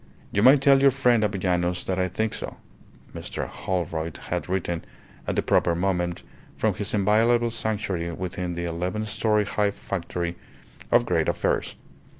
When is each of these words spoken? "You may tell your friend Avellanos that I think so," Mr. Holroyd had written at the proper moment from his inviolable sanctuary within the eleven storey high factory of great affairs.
"You 0.31 0.41
may 0.41 0.55
tell 0.57 0.81
your 0.81 0.89
friend 0.89 1.23
Avellanos 1.23 1.83
that 1.85 1.99
I 1.99 2.07
think 2.07 2.33
so," 2.33 2.57
Mr. 3.13 3.47
Holroyd 3.47 4.17
had 4.17 4.49
written 4.49 4.83
at 5.27 5.35
the 5.35 5.43
proper 5.43 5.75
moment 5.75 6.23
from 6.57 6.73
his 6.73 6.95
inviolable 6.95 7.51
sanctuary 7.51 8.11
within 8.13 8.55
the 8.55 8.65
eleven 8.65 9.05
storey 9.05 9.45
high 9.45 9.69
factory 9.69 10.37
of 10.91 11.05
great 11.05 11.29
affairs. 11.29 11.75